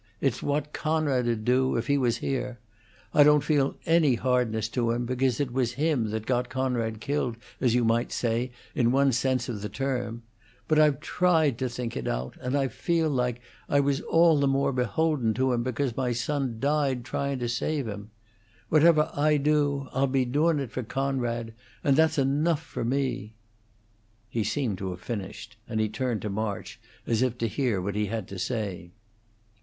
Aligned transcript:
It's 0.19 0.41
what 0.41 0.73
Coonrod 0.73 1.25
'd 1.25 1.45
do, 1.45 1.75
if 1.77 1.85
he 1.85 1.95
was 1.95 2.17
here. 2.25 2.57
I 3.13 3.21
don't 3.21 3.43
feel 3.43 3.75
any 3.85 4.15
hardness 4.15 4.67
to 4.69 4.89
him 4.89 5.05
because 5.05 5.39
it 5.39 5.53
was 5.53 5.73
him 5.73 6.09
that 6.09 6.25
got 6.25 6.49
Coonrod 6.49 6.99
killed, 6.99 7.37
as 7.59 7.75
you 7.75 7.85
might 7.85 8.11
say, 8.11 8.51
in 8.73 8.91
one 8.91 9.11
sense 9.11 9.47
of 9.47 9.61
the 9.61 9.69
term; 9.69 10.23
but 10.67 10.79
I've 10.79 11.01
tried 11.01 11.59
to 11.59 11.69
think 11.69 11.95
it 11.95 12.07
out, 12.07 12.35
and 12.41 12.57
I 12.57 12.67
feel 12.67 13.11
like 13.11 13.41
I 13.69 13.79
was 13.79 14.01
all 14.01 14.39
the 14.39 14.47
more 14.47 14.73
beholden 14.73 15.35
to 15.35 15.53
him 15.53 15.61
because 15.61 15.95
my 15.95 16.13
son 16.13 16.59
died 16.59 17.05
tryin' 17.05 17.37
to 17.37 17.47
save 17.47 17.87
him. 17.87 18.09
Whatever 18.69 19.11
I 19.13 19.37
do, 19.37 19.87
I'll 19.93 20.07
be 20.07 20.25
doin' 20.25 20.59
it 20.59 20.71
for 20.71 20.81
Coonrod, 20.81 21.53
and 21.83 21.95
that's 21.95 22.17
enough 22.17 22.63
for 22.63 22.83
me." 22.83 23.35
He 24.29 24.43
seemed 24.43 24.79
to 24.79 24.89
have 24.89 25.01
finished, 25.01 25.57
and 25.69 25.79
he 25.79 25.89
turned 25.89 26.23
to 26.23 26.29
March 26.31 26.79
as 27.05 27.21
if 27.21 27.37
to 27.37 27.47
hear 27.47 27.79
what 27.79 27.93
he 27.93 28.07
had 28.07 28.27
to 28.29 28.39
say. 28.39 28.93